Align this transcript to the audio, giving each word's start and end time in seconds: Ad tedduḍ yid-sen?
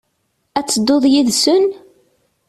Ad 0.59 0.65
tedduḍ 0.67 1.03
yid-sen? 1.11 1.65